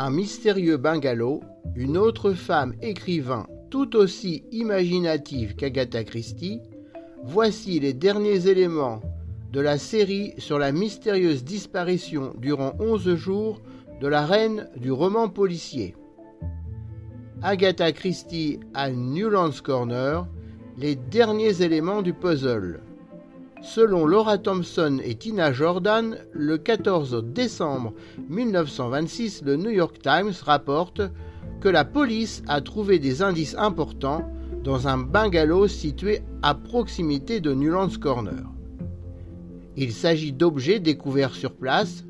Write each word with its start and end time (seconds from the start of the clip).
un 0.00 0.08
mystérieux 0.08 0.78
bungalow, 0.78 1.42
une 1.76 1.98
autre 1.98 2.32
femme 2.32 2.72
écrivain 2.80 3.46
tout 3.68 3.96
aussi 3.96 4.44
imaginative 4.50 5.54
qu'Agatha 5.56 6.04
Christie, 6.04 6.62
voici 7.22 7.78
les 7.80 7.92
derniers 7.92 8.48
éléments 8.48 9.02
de 9.52 9.60
la 9.60 9.76
série 9.76 10.32
sur 10.38 10.58
la 10.58 10.72
mystérieuse 10.72 11.44
disparition 11.44 12.32
durant 12.38 12.72
11 12.80 13.14
jours 13.14 13.60
de 14.00 14.08
la 14.08 14.24
reine 14.24 14.70
du 14.74 14.90
roman 14.90 15.28
policier. 15.28 15.94
Agatha 17.42 17.92
Christie 17.92 18.58
à 18.72 18.90
Newlands 18.90 19.60
Corner, 19.62 20.26
les 20.78 20.96
derniers 20.96 21.60
éléments 21.60 22.00
du 22.00 22.14
puzzle. 22.14 22.80
Selon 23.62 24.06
Laura 24.06 24.38
Thompson 24.38 25.00
et 25.04 25.16
Tina 25.16 25.52
Jordan, 25.52 26.16
le 26.32 26.56
14 26.56 27.22
décembre 27.26 27.92
1926, 28.30 29.42
le 29.44 29.56
New 29.56 29.70
York 29.70 29.98
Times 30.02 30.32
rapporte 30.44 31.02
que 31.60 31.68
la 31.68 31.84
police 31.84 32.42
a 32.48 32.62
trouvé 32.62 32.98
des 32.98 33.22
indices 33.22 33.54
importants 33.58 34.26
dans 34.64 34.88
un 34.88 34.96
bungalow 34.96 35.68
situé 35.68 36.22
à 36.40 36.54
proximité 36.54 37.40
de 37.40 37.52
Newlands 37.52 37.98
Corner. 38.00 38.44
Il 39.76 39.92
s'agit 39.92 40.32
d'objets 40.32 40.80
découverts 40.80 41.34
sur 41.34 41.52
place, 41.52 42.04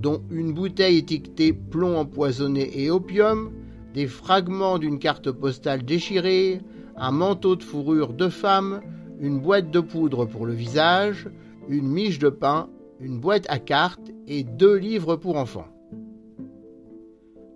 dont 0.00 0.22
une 0.30 0.52
bouteille 0.52 0.98
étiquetée 0.98 1.52
plomb 1.52 1.98
empoisonné 1.98 2.80
et 2.80 2.90
opium, 2.90 3.50
des 3.92 4.06
fragments 4.06 4.78
d'une 4.78 5.00
carte 5.00 5.32
postale 5.32 5.84
déchirée, 5.84 6.60
un 6.96 7.10
manteau 7.10 7.56
de 7.56 7.64
fourrure 7.64 8.12
de 8.12 8.28
femme, 8.28 8.80
une 9.20 9.38
boîte 9.38 9.70
de 9.70 9.80
poudre 9.80 10.24
pour 10.24 10.46
le 10.46 10.54
visage, 10.54 11.28
une 11.68 11.88
miche 11.88 12.18
de 12.18 12.30
pain, 12.30 12.68
une 13.00 13.20
boîte 13.20 13.46
à 13.48 13.58
cartes 13.58 14.10
et 14.26 14.42
deux 14.42 14.76
livres 14.76 15.16
pour 15.16 15.36
enfants. 15.36 15.68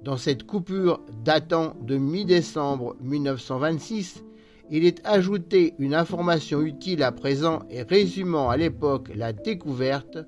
Dans 0.02 0.18
cette 0.18 0.44
coupure 0.44 1.00
datant 1.24 1.74
de 1.80 1.96
mi-décembre 1.96 2.94
1926, 3.00 4.22
il 4.70 4.84
est 4.84 5.00
ajouté 5.06 5.74
une 5.78 5.94
information 5.94 6.60
utile 6.60 7.02
à 7.02 7.12
présent 7.12 7.60
et 7.70 7.82
résumant 7.82 8.50
à 8.50 8.56
l'époque 8.58 9.10
la 9.14 9.32
découverte. 9.32 10.18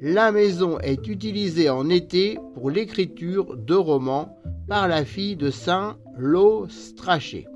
La 0.00 0.32
maison 0.32 0.78
est 0.78 1.06
utilisée 1.08 1.68
en 1.68 1.90
été 1.90 2.38
pour 2.54 2.70
l'écriture 2.70 3.56
de 3.56 3.74
romans 3.74 4.38
par 4.68 4.88
la 4.88 5.04
fille 5.04 5.36
de 5.36 5.50
Saint 5.50 5.98
Lo 6.16 6.66
Strachey. 6.68 7.46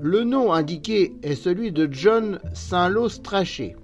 Le 0.00 0.24
nom 0.24 0.52
indiqué 0.52 1.14
est 1.22 1.34
celui 1.34 1.72
de 1.72 1.88
John 1.90 2.38
Saint-Lô 2.54 3.08
Strachey 3.08 3.76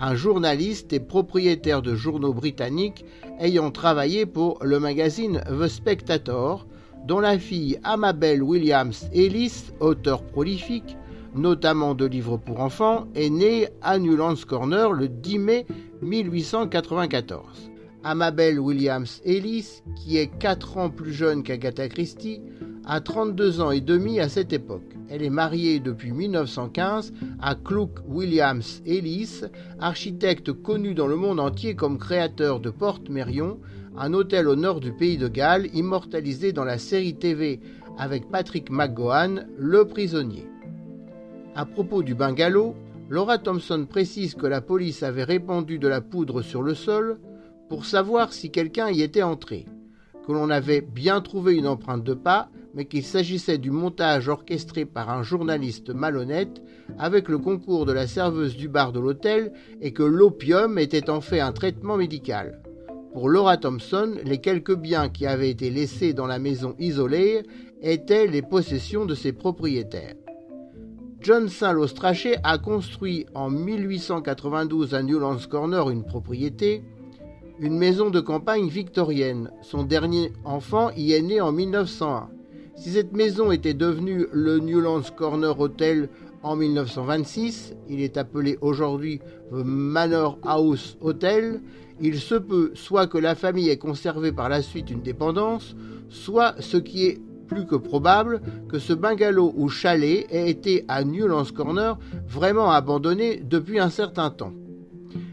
un 0.00 0.14
journaliste 0.14 0.92
et 0.92 1.00
propriétaire 1.00 1.82
de 1.82 1.94
journaux 1.94 2.32
britanniques 2.32 3.04
ayant 3.40 3.70
travaillé 3.70 4.26
pour 4.26 4.64
le 4.64 4.78
magazine 4.78 5.42
The 5.48 5.66
Spectator, 5.66 6.66
dont 7.06 7.20
la 7.20 7.38
fille 7.38 7.78
Amabel 7.84 8.42
Williams 8.42 9.08
Ellis, 9.12 9.72
auteur 9.80 10.22
prolifique, 10.22 10.96
notamment 11.34 11.94
de 11.94 12.04
livres 12.04 12.36
pour 12.36 12.60
enfants, 12.60 13.06
est 13.14 13.30
née 13.30 13.68
à 13.82 13.98
Newlands 13.98 14.34
Corner 14.46 14.92
le 14.92 15.08
10 15.08 15.38
mai 15.38 15.66
1894. 16.02 17.70
Amabel 18.04 18.60
Williams 18.60 19.20
Ellis, 19.24 19.82
qui 19.96 20.18
est 20.18 20.28
4 20.38 20.76
ans 20.76 20.90
plus 20.90 21.12
jeune 21.12 21.42
qu'Agatha 21.42 21.88
Christie, 21.88 22.40
a 22.88 23.02
32 23.02 23.60
ans 23.60 23.70
et 23.70 23.82
demi 23.82 24.18
à 24.18 24.30
cette 24.30 24.54
époque. 24.54 24.96
Elle 25.10 25.22
est 25.22 25.28
mariée 25.28 25.78
depuis 25.78 26.10
1915 26.10 27.12
à 27.38 27.54
Clook 27.54 27.98
Williams 28.08 28.82
Ellis, 28.86 29.42
architecte 29.78 30.52
connu 30.52 30.94
dans 30.94 31.06
le 31.06 31.16
monde 31.16 31.38
entier 31.38 31.74
comme 31.74 31.98
créateur 31.98 32.60
de 32.60 32.70
Porte 32.70 33.10
Mérion, 33.10 33.58
un 33.98 34.14
hôtel 34.14 34.48
au 34.48 34.56
nord 34.56 34.80
du 34.80 34.92
pays 34.92 35.18
de 35.18 35.28
Galles 35.28 35.68
immortalisé 35.74 36.52
dans 36.52 36.64
la 36.64 36.78
série 36.78 37.14
TV 37.14 37.60
avec 37.98 38.30
Patrick 38.30 38.70
McGowan, 38.70 39.46
Le 39.58 39.84
Prisonnier. 39.84 40.46
À 41.54 41.66
propos 41.66 42.02
du 42.02 42.14
bungalow, 42.14 42.74
Laura 43.10 43.36
Thompson 43.36 43.86
précise 43.88 44.34
que 44.34 44.46
la 44.46 44.62
police 44.62 45.02
avait 45.02 45.24
répandu 45.24 45.78
de 45.78 45.88
la 45.88 46.00
poudre 46.00 46.40
sur 46.40 46.62
le 46.62 46.74
sol 46.74 47.18
pour 47.68 47.84
savoir 47.84 48.32
si 48.32 48.50
quelqu'un 48.50 48.88
y 48.88 49.02
était 49.02 49.22
entré, 49.22 49.66
que 50.26 50.32
l'on 50.32 50.48
avait 50.48 50.80
bien 50.80 51.20
trouvé 51.20 51.54
une 51.54 51.66
empreinte 51.66 52.02
de 52.02 52.14
pas 52.14 52.48
mais 52.74 52.84
qu'il 52.84 53.04
s'agissait 53.04 53.58
du 53.58 53.70
montage 53.70 54.28
orchestré 54.28 54.84
par 54.84 55.10
un 55.10 55.22
journaliste 55.22 55.90
malhonnête 55.90 56.62
avec 56.98 57.28
le 57.28 57.38
concours 57.38 57.86
de 57.86 57.92
la 57.92 58.06
serveuse 58.06 58.56
du 58.56 58.68
bar 58.68 58.92
de 58.92 59.00
l'hôtel 59.00 59.52
et 59.80 59.92
que 59.92 60.02
l'opium 60.02 60.78
était 60.78 61.10
en 61.10 61.20
fait 61.20 61.40
un 61.40 61.52
traitement 61.52 61.96
médical. 61.96 62.62
Pour 63.12 63.28
Laura 63.28 63.56
Thompson, 63.56 64.14
les 64.24 64.38
quelques 64.38 64.76
biens 64.76 65.08
qui 65.08 65.26
avaient 65.26 65.50
été 65.50 65.70
laissés 65.70 66.12
dans 66.12 66.26
la 66.26 66.38
maison 66.38 66.74
isolée 66.78 67.42
étaient 67.82 68.26
les 68.26 68.42
possessions 68.42 69.06
de 69.06 69.14
ses 69.14 69.32
propriétaires. 69.32 70.14
John 71.20 71.48
Saint 71.48 71.72
Lostrachet 71.72 72.36
a 72.44 72.58
construit 72.58 73.26
en 73.34 73.50
1892 73.50 74.94
à 74.94 75.02
Newlands 75.02 75.48
Corner 75.50 75.90
une 75.90 76.04
propriété, 76.04 76.84
une 77.58 77.76
maison 77.76 78.10
de 78.10 78.20
campagne 78.20 78.68
victorienne. 78.68 79.50
Son 79.62 79.82
dernier 79.82 80.32
enfant 80.44 80.90
y 80.96 81.12
est 81.12 81.22
né 81.22 81.40
en 81.40 81.50
1901. 81.50 82.28
Si 82.78 82.92
cette 82.92 83.12
maison 83.12 83.50
était 83.50 83.74
devenue 83.74 84.28
le 84.32 84.60
Newlands 84.60 85.10
Corner 85.16 85.58
Hotel 85.58 86.08
en 86.44 86.54
1926, 86.54 87.74
il 87.88 88.00
est 88.00 88.16
appelé 88.16 88.56
aujourd'hui 88.60 89.18
The 89.50 89.64
Manor 89.64 90.38
House 90.44 90.96
Hotel, 91.00 91.60
il 92.00 92.20
se 92.20 92.36
peut 92.36 92.70
soit 92.74 93.08
que 93.08 93.18
la 93.18 93.34
famille 93.34 93.68
ait 93.68 93.78
conservé 93.78 94.30
par 94.30 94.48
la 94.48 94.62
suite 94.62 94.90
une 94.90 95.02
dépendance, 95.02 95.74
soit 96.08 96.54
ce 96.60 96.76
qui 96.76 97.06
est 97.06 97.20
plus 97.48 97.66
que 97.66 97.74
probable 97.74 98.40
que 98.68 98.78
ce 98.78 98.92
bungalow 98.92 99.52
ou 99.56 99.68
chalet 99.68 100.28
ait 100.30 100.48
été 100.48 100.84
à 100.86 101.02
Newlands 101.02 101.52
Corner 101.52 101.98
vraiment 102.28 102.70
abandonné 102.70 103.42
depuis 103.44 103.80
un 103.80 103.90
certain 103.90 104.30
temps. 104.30 104.52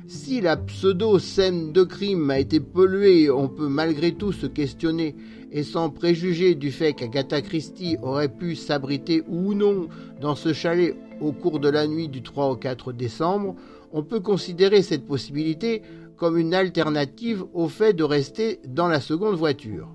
Si 0.08 0.40
la 0.40 0.56
pseudo-scène 0.56 1.72
de 1.72 1.84
crime 1.84 2.30
a 2.30 2.38
été 2.38 2.60
polluée, 2.60 3.32
on 3.32 3.48
peut 3.48 3.68
malgré 3.68 4.12
tout 4.12 4.32
se 4.32 4.46
questionner 4.46 5.16
et 5.52 5.64
sans 5.64 5.90
préjuger 5.90 6.54
du 6.54 6.72
fait 6.72 6.94
qu'Agatha 6.94 7.42
Christie 7.42 7.98
aurait 8.04 8.30
pu 8.30 8.56
s'abriter 8.56 9.24
ou 9.28 9.56
non 9.56 9.88
dans 10.22 10.36
ce 10.36 10.54
chalet 10.54 10.96
au 11.22 11.32
cours 11.32 11.60
de 11.60 11.70
la 11.70 11.88
nuit 11.88 12.08
du 12.08 12.22
3 12.22 12.52
au 12.52 12.56
4 12.56 12.94
décembre, 12.94 13.56
on 13.94 14.04
peut 14.04 14.20
considérer 14.20 14.84
cette 14.84 15.08
possibilité 15.08 15.82
comme 16.18 16.38
une 16.38 16.54
alternative 16.54 17.44
au 17.54 17.68
fait 17.68 17.94
de 17.94 18.04
rester 18.04 18.60
dans 18.68 18.88
la 18.88 19.00
seconde 19.00 19.36
voiture. 19.36 19.90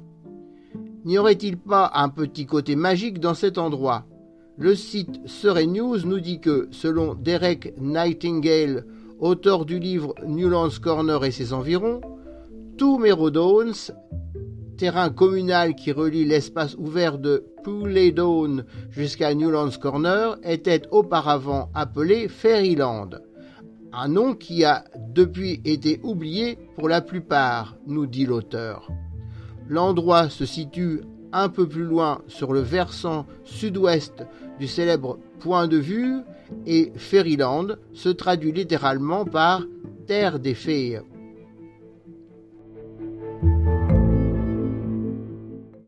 N'y 1.05 1.19
aurait-il 1.19 1.57
pas 1.57 1.93
un 1.95 2.09
petit 2.09 2.47
côté 2.47 2.75
magique 2.75 3.21
dans 3.21 3.35
cet 3.35 3.59
endroit? 3.59 4.07
Le 4.59 4.75
site 4.75 5.21
Surrey 5.25 5.67
News 5.67 5.99
nous 6.05 6.21
dit 6.21 6.41
que, 6.41 6.69
selon 6.73 7.15
Derek 7.15 7.75
Nightingale, 7.81 8.85
auteur 9.21 9.65
du 9.65 9.79
livre 9.79 10.15
Newlands 10.27 10.81
Corner 10.83 11.25
et 11.25 11.31
ses 11.31 11.53
environs, 11.53 12.01
tout 12.77 12.99
Merodowns 12.99 13.93
terrain 14.81 15.11
communal 15.11 15.75
qui 15.75 15.93
relie 15.93 16.25
l'espace 16.25 16.75
ouvert 16.79 17.19
de 17.19 17.45
Pouleydon 17.65 18.65
jusqu'à 18.89 19.35
Newlands 19.35 19.79
Corner 19.79 20.39
était 20.43 20.81
auparavant 20.91 21.69
appelé 21.75 22.29
Fairyland, 22.29 23.11
un 23.93 24.09
nom 24.09 24.35
qui 24.35 24.65
a 24.65 24.85
depuis 25.13 25.61
été 25.67 26.01
oublié 26.03 26.57
pour 26.77 26.89
la 26.89 27.03
plupart, 27.03 27.77
nous 27.87 28.07
dit 28.07 28.25
l'auteur. 28.25 28.89
L'endroit 29.69 30.31
se 30.31 30.47
situe 30.47 31.03
un 31.33 31.49
peu 31.49 31.67
plus 31.67 31.85
loin 31.85 32.23
sur 32.27 32.53
le 32.53 32.61
versant 32.61 33.27
sud-ouest 33.45 34.25
du 34.59 34.67
célèbre 34.67 35.19
point 35.39 35.69
de 35.69 35.77
vue 35.79 36.21
et 36.67 36.93
Fairyland 36.97 37.69
se 37.93 38.09
traduit 38.09 38.53
littéralement 38.53 39.25
par 39.25 39.63
terre 40.07 40.39
des 40.39 40.55
fées. 40.55 41.01